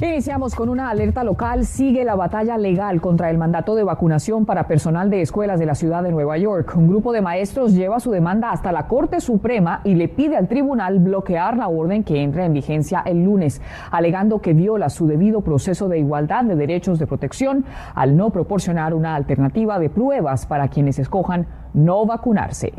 [0.00, 1.66] Iniciamos con una alerta local.
[1.66, 5.74] Sigue la batalla legal contra el mandato de vacunación para personal de escuelas de la
[5.74, 6.72] ciudad de Nueva York.
[6.76, 10.46] Un grupo de maestros lleva su demanda hasta la Corte Suprema y le pide al
[10.46, 15.40] tribunal bloquear la orden que entra en vigencia el lunes, alegando que viola su debido
[15.40, 17.64] proceso de igualdad de derechos de protección
[17.96, 22.72] al no proporcionar una alternativa de pruebas para quienes escojan no vacunarse.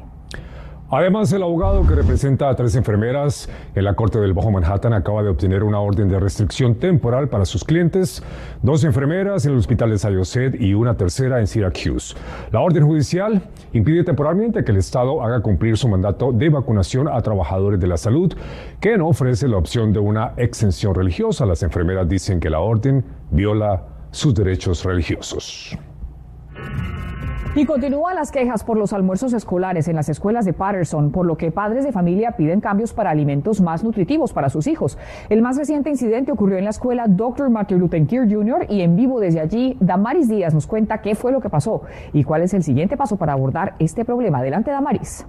[0.92, 5.22] Además, el abogado que representa a tres enfermeras en la Corte del Bajo Manhattan acaba
[5.22, 8.24] de obtener una orden de restricción temporal para sus clientes,
[8.64, 12.16] dos enfermeras en el hospital de Sayosed y una tercera en Syracuse.
[12.52, 13.40] La orden judicial
[13.74, 17.98] impide temporalmente que el Estado haga cumplir su mandato de vacunación a trabajadores de la
[17.98, 18.34] salud,
[18.80, 21.46] que no ofrece la opción de una exención religiosa.
[21.46, 25.78] Las enfermeras dicen que la orden viola sus derechos religiosos.
[27.60, 31.36] Y continúan las quejas por los almuerzos escolares en las escuelas de Patterson, por lo
[31.36, 34.98] que padres de familia piden cambios para alimentos más nutritivos para sus hijos.
[35.28, 37.50] El más reciente incidente ocurrió en la escuela Dr.
[37.50, 38.68] Martin Luther King Jr.
[38.70, 41.82] y en vivo desde allí, Damaris Díaz nos cuenta qué fue lo que pasó
[42.14, 44.38] y cuál es el siguiente paso para abordar este problema.
[44.38, 45.26] Adelante, Damaris.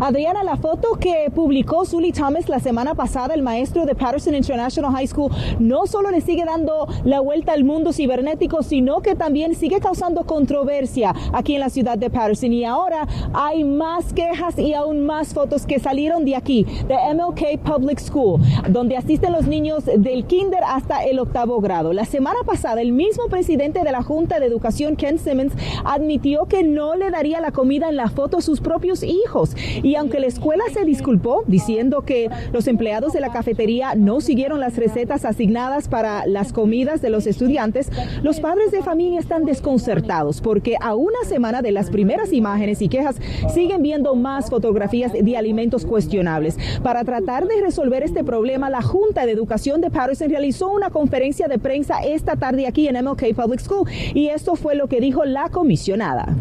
[0.00, 4.90] Adriana, la foto que publicó Sully Thomas la semana pasada, el maestro de Patterson International
[4.92, 9.54] High School, no solo le sigue dando la vuelta al mundo cibernético, sino que también
[9.54, 12.50] sigue causando controversia aquí en la ciudad de Patterson.
[12.50, 17.62] Y ahora hay más quejas y aún más fotos que salieron de aquí, de MLK
[17.62, 18.40] Public School,
[18.70, 21.92] donde asisten los niños del kinder hasta el octavo grado.
[21.92, 25.52] La semana pasada, el mismo presidente de la Junta de Educación, Ken Simmons,
[25.84, 29.54] admitió que no le daría la comida en la foto a sus propios hijos.
[29.96, 34.76] Aunque la escuela se disculpó diciendo que los empleados de la cafetería no siguieron las
[34.76, 37.90] recetas asignadas para las comidas de los estudiantes,
[38.22, 42.88] los padres de familia están desconcertados porque a una semana de las primeras imágenes y
[42.88, 43.16] quejas
[43.52, 46.56] siguen viendo más fotografías de alimentos cuestionables.
[46.82, 51.48] Para tratar de resolver este problema, la Junta de Educación de Patterson realizó una conferencia
[51.48, 55.24] de prensa esta tarde aquí en MLK Public School y esto fue lo que dijo
[55.24, 56.36] la comisionada.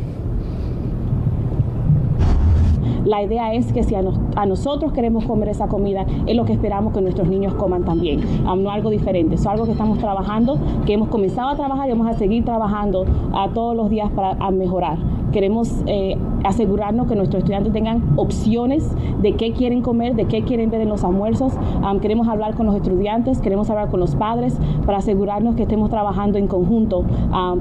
[3.06, 4.02] La idea es que si a,
[4.46, 8.72] nosotros queremos comer esa comida, es lo que esperamos que nuestros niños coman también, no
[8.72, 9.36] algo diferente.
[9.36, 13.06] Es algo que estamos trabajando, que hemos comenzado a trabajar y vamos a seguir trabajando
[13.34, 14.98] a todos los días para mejorar.
[15.32, 18.90] Queremos eh, asegurarnos que nuestros estudiantes tengan opciones
[19.22, 21.54] de qué quieren comer, de qué quieren ver en los almuerzos.
[22.02, 26.38] queremos hablar con los estudiantes, queremos hablar con los padres para asegurarnos que estemos trabajando
[26.38, 27.06] en conjunto.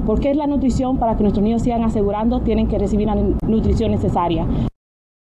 [0.06, 3.16] porque es la nutrición para que nuestros niños sigan asegurando, tienen que recibir la
[3.46, 4.46] nutrición necesaria.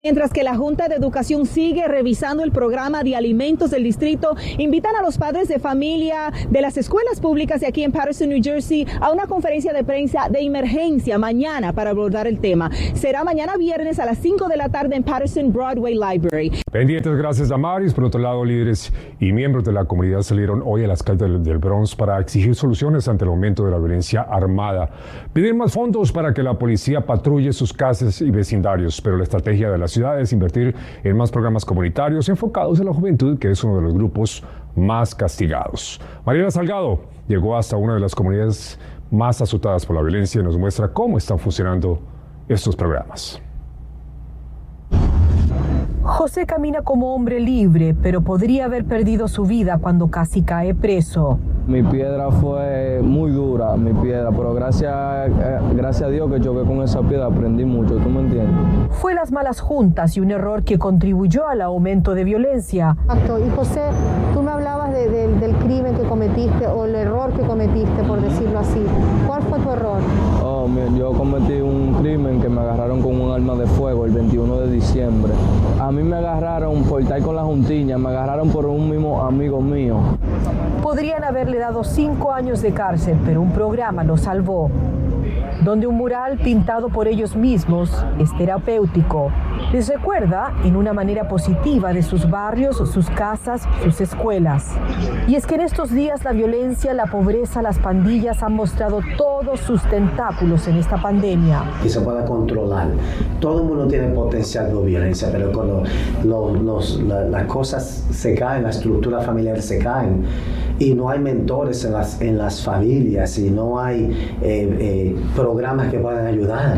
[0.03, 4.95] Mientras que la Junta de Educación sigue revisando el programa de alimentos del distrito, invitan
[4.95, 8.85] a los padres de familia de las escuelas públicas de aquí en Patterson, New Jersey,
[9.01, 12.69] a una conferencia de prensa de emergencia mañana para abordar el tema.
[12.93, 16.51] Será mañana viernes a las 5 de la tarde en Patterson Broadway Library.
[16.71, 17.95] Pendientes, gracias a Maris.
[17.95, 21.57] Por otro lado, líderes y miembros de la comunidad salieron hoy a las calles del,
[21.57, 24.91] Bronx para exigir soluciones ante el aumento de la violencia armada.
[25.33, 29.71] Piden más fondos para que la policía patrulle sus casas y vecindarios, pero la estrategia
[29.71, 33.63] de la ciudad es invertir en más programas comunitarios enfocados en la juventud, que es
[33.63, 34.43] uno de los grupos
[34.75, 35.99] más castigados.
[36.25, 38.79] Mariela Salgado llegó hasta una de las comunidades
[39.11, 41.99] más azotadas por la violencia y nos muestra cómo están funcionando
[42.47, 43.41] estos programas.
[46.07, 51.37] José camina como hombre libre, pero podría haber perdido su vida cuando casi cae preso.
[51.67, 56.65] Mi piedra fue muy dura, mi piedra, pero gracias, eh, gracias a Dios que choqué
[56.65, 58.55] con esa piedra, aprendí mucho, ¿tú me entiendes?
[58.91, 62.95] Fue las malas juntas y un error que contribuyó al aumento de violencia.
[63.45, 63.81] Y José,
[64.33, 68.81] tú me hablabas del crimen que cometiste o el error que cometiste, por decirlo así.
[69.27, 69.99] ¿Cuál fue tu error?
[70.97, 74.71] Yo cometí un crimen que me agarraron con un arma de fuego el 21 de
[74.71, 75.31] diciembre.
[75.79, 79.61] A mí me agarraron por estar con la juntiña, me agarraron por un mismo amigo
[79.61, 79.95] mío.
[80.83, 84.69] Podrían haberle dado cinco años de cárcel, pero un programa lo salvó
[85.63, 89.31] donde un mural pintado por ellos mismos es terapéutico.
[89.71, 94.71] Les recuerda en una manera positiva de sus barrios, sus casas, sus escuelas.
[95.27, 99.59] Y es que en estos días la violencia, la pobreza, las pandillas han mostrado todos
[99.59, 101.63] sus tentáculos en esta pandemia.
[101.83, 102.87] Que se pueda controlar.
[103.39, 105.83] Todo el mundo tiene potencial de violencia, pero cuando
[106.23, 110.25] las cosas se caen, la estructura familiar se caen
[110.79, 115.91] y no hay mentores en las, en las familias y no hay eh, eh, programas
[115.91, 116.77] que puedan ayudar.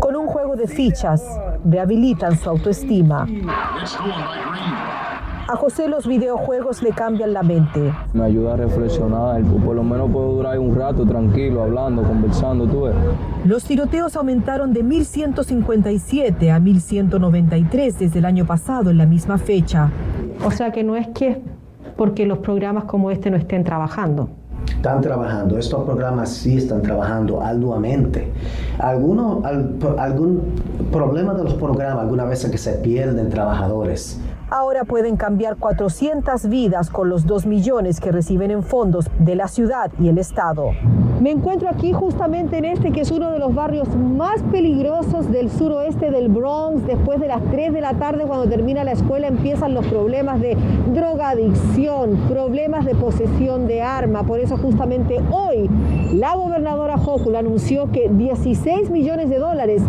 [0.00, 1.22] Con un juego de fichas
[1.64, 3.26] rehabilitan su autoestima.
[5.48, 7.92] A José los videojuegos le cambian la mente.
[8.14, 12.82] Me ayuda a reflexionar, por lo menos puedo durar un rato tranquilo, hablando, conversando, tú
[12.82, 12.94] ves.
[13.44, 19.90] Los tiroteos aumentaron de 1.157 a 1.193 desde el año pasado en la misma fecha.
[20.44, 21.42] O sea que no es que
[21.96, 24.30] porque los programas como este no estén trabajando.
[24.82, 28.32] Están trabajando, estos programas sí están trabajando arduamente.
[28.80, 29.40] Alguno,
[29.96, 30.56] algún
[30.90, 34.18] problema de los programas, alguna vez que se pierden trabajadores
[34.52, 39.48] ahora pueden cambiar 400 vidas con los 2 millones que reciben en fondos de la
[39.48, 40.72] ciudad y el Estado.
[41.22, 45.50] Me encuentro aquí justamente en este que es uno de los barrios más peligrosos del
[45.50, 46.86] suroeste del Bronx.
[46.86, 50.54] Después de las 3 de la tarde cuando termina la escuela empiezan los problemas de
[50.92, 54.24] drogadicción, problemas de posesión de arma.
[54.24, 55.70] Por eso justamente hoy
[56.12, 59.82] la gobernadora Hochul anunció que 16 millones de dólares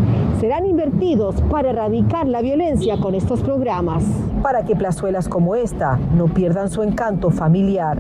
[0.44, 4.04] serán invertidos para erradicar la violencia con estos programas
[4.42, 7.98] para que plazuelas como esta no pierdan su encanto familiar.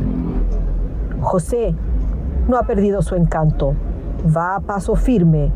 [1.21, 1.73] José
[2.49, 3.75] no ha perdido su encanto,
[4.35, 5.53] va a paso firme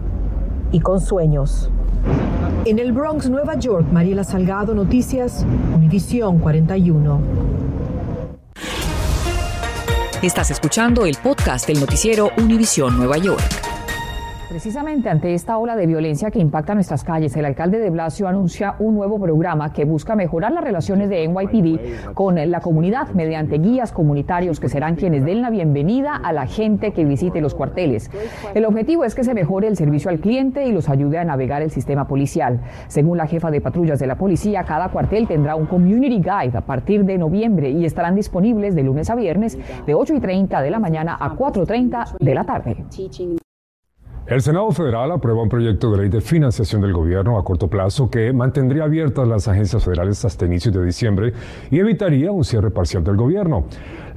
[0.71, 1.69] y con sueños.
[2.63, 5.45] En el Bronx, Nueva York, Mariela Salgado, Noticias,
[5.75, 7.19] Univisión 41.
[10.21, 13.66] Estás escuchando el podcast del noticiero Univisión Nueva York.
[14.49, 18.75] Precisamente ante esta ola de violencia que impacta nuestras calles, el alcalde de Blasio anuncia
[18.79, 23.91] un nuevo programa que busca mejorar las relaciones de NYPD con la comunidad mediante guías
[23.91, 28.09] comunitarios que serán quienes den la bienvenida a la gente que visite los cuarteles.
[28.53, 31.61] El objetivo es que se mejore el servicio al cliente y los ayude a navegar
[31.61, 32.61] el sistema policial.
[32.87, 36.61] Según la jefa de patrullas de la policía, cada cuartel tendrá un community guide a
[36.61, 40.71] partir de noviembre y estarán disponibles de lunes a viernes de 8 y 30 de
[40.71, 42.85] la mañana a 4.30 de la tarde.
[44.27, 48.09] El Senado Federal aprueba un proyecto de ley de financiación del gobierno a corto plazo
[48.09, 51.31] que mantendría abiertas las agencias federales hasta inicios de diciembre
[51.71, 53.63] y evitaría un cierre parcial del gobierno.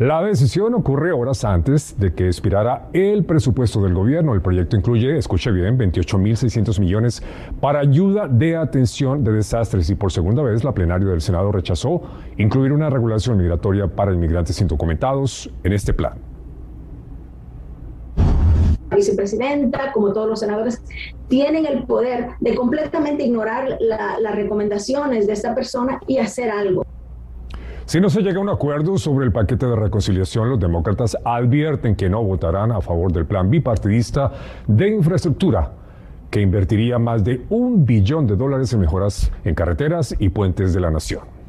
[0.01, 4.35] La decisión ocurre horas antes de que expirara el presupuesto del gobierno.
[4.35, 7.23] El proyecto incluye, escuche bien, 28.600 millones
[7.61, 12.03] para ayuda de atención de desastres y por segunda vez la plenaria del Senado rechazó
[12.37, 16.30] incluir una regulación migratoria para inmigrantes indocumentados en este plan
[18.95, 20.83] vicepresidenta, como todos los senadores,
[21.29, 26.85] tienen el poder de completamente ignorar las recomendaciones de esta persona y hacer algo.
[27.87, 31.97] Si no se llega a un acuerdo sobre el paquete de reconciliación, los demócratas advierten
[31.97, 34.31] que no votarán a favor del plan bipartidista
[34.69, 35.73] de infraestructura
[36.31, 40.81] que invertiría más de un billón de dólares en mejoras en carreteras y puentes de
[40.81, 41.40] la nación.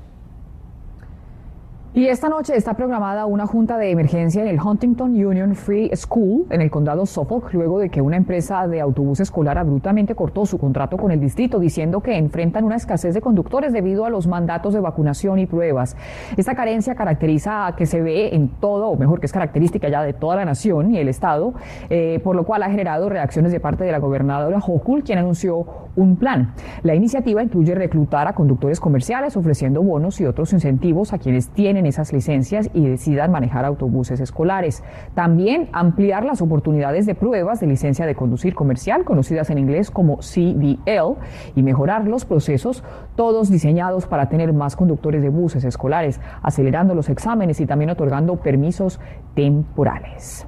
[1.94, 6.46] Y esta noche está programada una junta de emergencia en el Huntington Union Free School
[6.50, 10.58] en el condado Suffolk luego de que una empresa de autobús escolar abruptamente cortó su
[10.58, 14.74] contrato con el distrito diciendo que enfrentan una escasez de conductores debido a los mandatos
[14.74, 15.98] de vacunación y pruebas.
[16.38, 20.02] Esta carencia caracteriza a que se ve en todo, o mejor que es característica ya
[20.02, 21.56] de toda la nación y el estado,
[21.90, 25.66] eh, por lo cual ha generado reacciones de parte de la gobernadora Hochul, quien anunció
[25.96, 26.54] un plan.
[26.84, 31.86] La iniciativa incluye reclutar a conductores comerciales ofreciendo bonos y otros incentivos a quienes tienen
[31.86, 34.84] esas licencias y decidan manejar autobuses escolares.
[35.16, 40.18] También ampliar las oportunidades de pruebas de licencia de conducir comercial, conocidas en inglés como
[40.18, 41.18] CDL,
[41.56, 42.84] y mejorar los procesos,
[43.16, 48.38] todos diseñados para tener más conductores de buses escolares, acelerando los exámenes y también otorgando
[48.38, 49.00] permisos
[49.36, 50.46] temporales.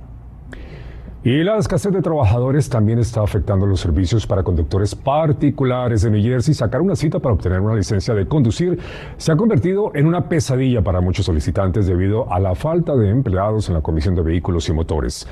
[1.25, 6.21] Y la escasez de trabajadores también está afectando los servicios para conductores particulares de New
[6.21, 6.53] Jersey.
[6.53, 8.77] Sacar una cita para obtener una licencia de conducir
[9.15, 13.69] se ha convertido en una pesadilla para muchos solicitantes debido a la falta de empleados
[13.69, 15.25] en la Comisión de Vehículos y Motores.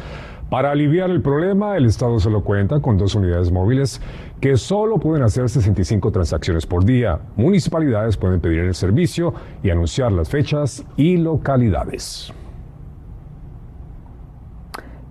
[0.49, 4.01] Para aliviar el problema, el Estado solo cuenta con dos unidades móviles
[4.39, 7.19] que solo pueden hacer 65 transacciones por día.
[7.35, 12.31] Municipalidades pueden pedir el servicio y anunciar las fechas y localidades.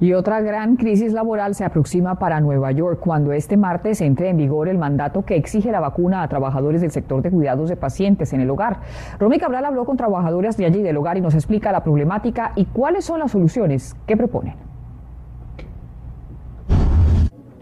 [0.03, 4.39] Y otra gran crisis laboral se aproxima para Nueva York cuando este martes entre en
[4.39, 8.33] vigor el mandato que exige la vacuna a trabajadores del sector de cuidados de pacientes
[8.33, 8.81] en el hogar.
[9.19, 12.65] Romy Cabral habló con trabajadores de allí del hogar y nos explica la problemática y
[12.65, 14.70] cuáles son las soluciones que proponen.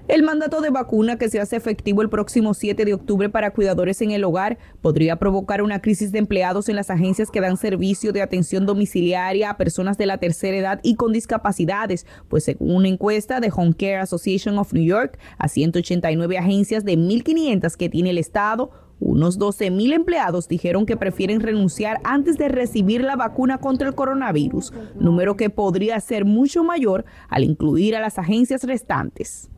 [0.09, 4.01] El mandato de vacuna que se hace efectivo el próximo 7 de octubre para cuidadores
[4.01, 8.11] en el hogar podría provocar una crisis de empleados en las agencias que dan servicio
[8.11, 12.89] de atención domiciliaria a personas de la tercera edad y con discapacidades, pues según una
[12.89, 18.09] encuesta de Home Care Association of New York, a 189 agencias de 1.500 que tiene
[18.09, 23.59] el Estado, Unos 12 mil empleados dijeron que prefieren renunciar antes de recibir la vacuna
[23.59, 29.49] contra el coronavirus, número que podría ser mucho mayor al incluir a las agencias restantes.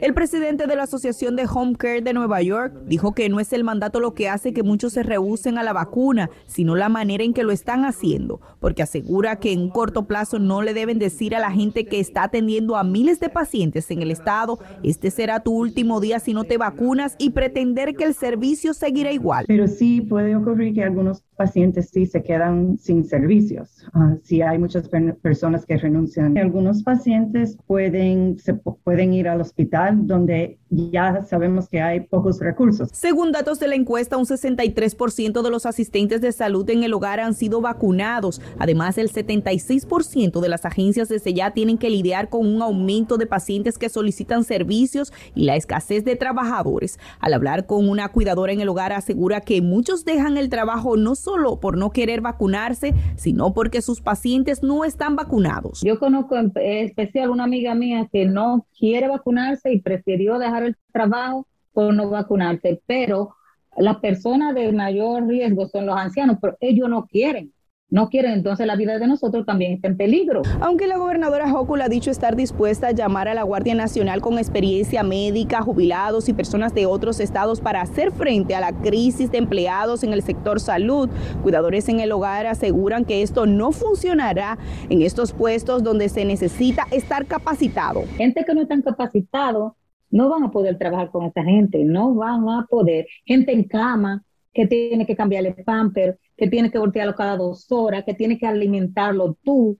[0.00, 3.52] El presidente de la Asociación de Home Care de Nueva York dijo que no es
[3.52, 7.24] el mandato lo que hace que muchos se rehúsen a la vacuna, sino la manera
[7.24, 11.34] en que lo están haciendo, porque asegura que en corto plazo no le deben decir
[11.34, 15.40] a la gente que está atendiendo a miles de pacientes en el estado, este será
[15.40, 19.46] tu último día si no te vacunas y pretender que el servicio seguirá igual.
[19.48, 23.82] Pero sí puede ocurrir que algunos pacientes sí se quedan sin servicios.
[23.94, 24.90] Uh, si hay muchas
[25.22, 26.36] personas que renuncian.
[26.36, 32.90] Algunos pacientes pueden, se pueden ir al hospital donde ya sabemos que hay pocos recursos.
[32.92, 37.20] Según datos de la encuesta, un 63% de los asistentes de salud en el hogar
[37.20, 38.42] han sido vacunados.
[38.58, 43.26] Además, el 76% de las agencias desde ya tienen que lidiar con un aumento de
[43.26, 46.98] pacientes que solicitan servicios y la escasez de trabajadores.
[47.18, 51.14] Al hablar con una cuidadora en el hogar, asegura que muchos dejan el trabajo no
[51.14, 51.29] solo
[51.60, 55.80] por no querer vacunarse, sino porque sus pacientes no están vacunados.
[55.82, 60.76] Yo conozco en especial una amiga mía que no quiere vacunarse y prefirió dejar el
[60.92, 63.34] trabajo por no vacunarse, pero
[63.76, 67.52] las personas de mayor riesgo son los ancianos, pero ellos no quieren
[67.90, 70.42] no quieren, entonces la vida de nosotros también está en peligro.
[70.60, 74.38] Aunque la gobernadora Hochul ha dicho estar dispuesta a llamar a la Guardia Nacional con
[74.38, 79.38] experiencia médica, jubilados y personas de otros estados para hacer frente a la crisis de
[79.38, 81.08] empleados en el sector salud,
[81.42, 86.86] cuidadores en el hogar aseguran que esto no funcionará en estos puestos donde se necesita
[86.92, 88.02] estar capacitado.
[88.16, 89.72] Gente que no están capacitados
[90.10, 93.06] no van a poder trabajar con esta gente, no van a poder.
[93.24, 98.02] Gente en cama que tiene que cambiarle pamper, que tiene que voltearlo cada dos horas,
[98.04, 99.76] que tiene que alimentarlo tú.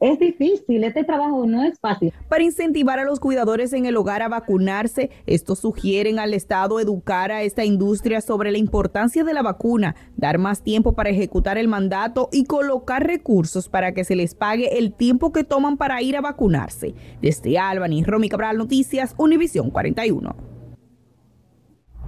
[0.00, 2.12] Es difícil, este trabajo no es fácil.
[2.28, 7.30] Para incentivar a los cuidadores en el hogar a vacunarse, estos sugieren al Estado educar
[7.30, 11.68] a esta industria sobre la importancia de la vacuna, dar más tiempo para ejecutar el
[11.68, 16.16] mandato y colocar recursos para que se les pague el tiempo que toman para ir
[16.16, 16.94] a vacunarse.
[17.20, 20.55] Desde Albany, Romy Cabral Noticias, Univisión 41.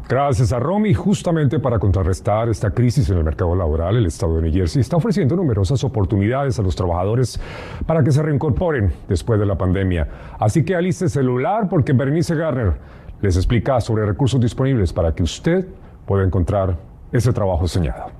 [0.08, 4.42] Gracias a Romy, justamente para contrarrestar esta crisis en el mercado laboral, el estado de
[4.42, 7.38] New Jersey está ofreciendo numerosas oportunidades a los trabajadores
[7.84, 10.08] para que se reincorporen después de la pandemia.
[10.38, 12.72] Así que aliste celular porque Bernice Garner
[13.20, 15.68] les explica sobre recursos disponibles para que usted
[16.06, 16.78] pueda encontrar
[17.12, 18.17] ese trabajo soñado.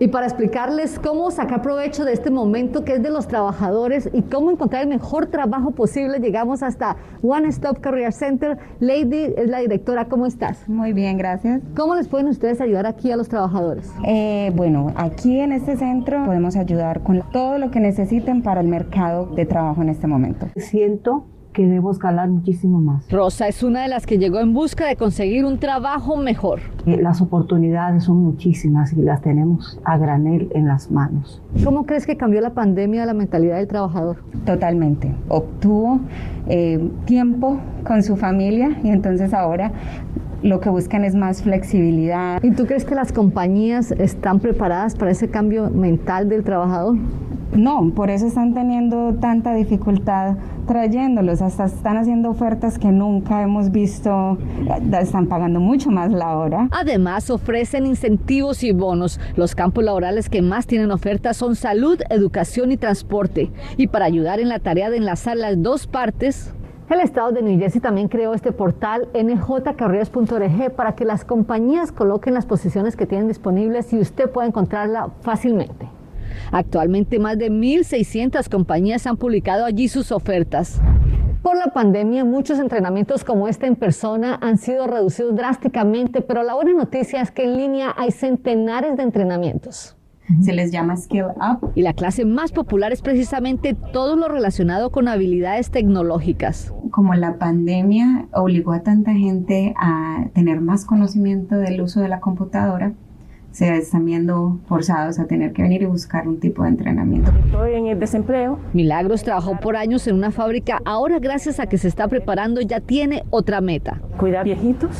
[0.00, 4.22] Y para explicarles cómo sacar provecho de este momento que es de los trabajadores y
[4.22, 8.58] cómo encontrar el mejor trabajo posible, llegamos hasta One Stop Career Center.
[8.78, 10.68] Lady es la directora, ¿cómo estás?
[10.68, 11.62] Muy bien, gracias.
[11.76, 13.92] ¿Cómo les pueden ustedes ayudar aquí a los trabajadores?
[14.04, 18.68] Eh, bueno, aquí en este centro podemos ayudar con todo lo que necesiten para el
[18.68, 20.46] mercado de trabajo en este momento.
[20.56, 21.24] Siento
[21.58, 23.10] que debo escalar muchísimo más.
[23.10, 26.60] Rosa es una de las que llegó en busca de conseguir un trabajo mejor.
[26.86, 31.42] Eh, las oportunidades son muchísimas y las tenemos a granel en las manos.
[31.64, 34.18] ¿Cómo crees que cambió la pandemia la mentalidad del trabajador?
[34.46, 35.12] Totalmente.
[35.26, 35.98] Obtuvo
[36.46, 39.72] eh, tiempo con su familia y entonces ahora
[40.44, 42.40] lo que buscan es más flexibilidad.
[42.40, 46.96] ¿Y tú crees que las compañías están preparadas para ese cambio mental del trabajador?
[47.54, 50.36] No, por eso están teniendo tanta dificultad
[50.66, 54.36] trayéndolos, hasta están haciendo ofertas que nunca hemos visto,
[54.92, 56.68] están pagando mucho más la hora.
[56.70, 59.18] Además, ofrecen incentivos y bonos.
[59.34, 63.50] Los campos laborales que más tienen ofertas son salud, educación y transporte.
[63.76, 66.52] Y para ayudar en la tarea de enlazar las dos partes,
[66.90, 72.34] el estado de New Jersey también creó este portal njcarreras.org para que las compañías coloquen
[72.34, 75.97] las posiciones que tienen disponibles y usted pueda encontrarla fácilmente.
[76.52, 80.80] Actualmente más de 1.600 compañías han publicado allí sus ofertas.
[81.42, 86.54] Por la pandemia, muchos entrenamientos como este en persona han sido reducidos drásticamente, pero la
[86.54, 89.96] buena noticia es que en línea hay centenares de entrenamientos.
[90.42, 91.72] Se les llama Skill Up.
[91.74, 96.74] Y la clase más popular es precisamente todo lo relacionado con habilidades tecnológicas.
[96.90, 102.20] Como la pandemia obligó a tanta gente a tener más conocimiento del uso de la
[102.20, 102.92] computadora,
[103.58, 107.32] se están viendo forzados a tener que venir y buscar un tipo de entrenamiento.
[107.46, 108.60] Estoy en el desempleo.
[108.72, 112.78] Milagros trabajó por años en una fábrica, ahora gracias a que se está preparando ya
[112.78, 114.00] tiene otra meta.
[114.16, 114.96] Cuidar viejitos,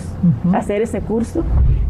[0.52, 1.44] hacer ese curso.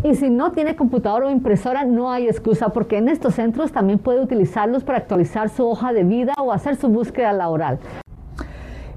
[0.04, 3.98] Y si no tiene computadora o impresora, no hay excusa porque en estos centros también
[3.98, 7.78] puede utilizarlos para actualizar su hoja de vida o hacer su búsqueda laboral.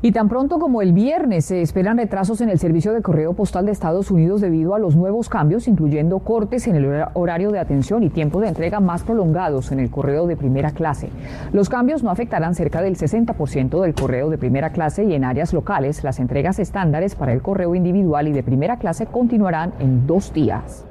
[0.04, 3.68] Y tan pronto como el viernes se esperan retrasos en el servicio de correo postal
[3.68, 8.02] de Estados Unidos debido a los nuevos cambios, incluyendo cortes en el horario de atención
[8.02, 11.10] y tiempos de entrega más prolongados en el correo de primera clase.
[11.54, 15.54] Los cambios no afectarán cerca del 60% del correo de primera clase y en áreas
[15.54, 20.34] locales las entregas estándares para el correo individual y de primera clase continuarán en dos
[20.34, 20.86] días.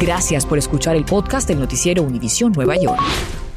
[0.00, 3.00] Gracias por escuchar el podcast del noticiero Univisión Nueva York.